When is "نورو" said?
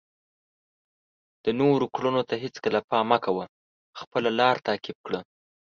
1.59-1.85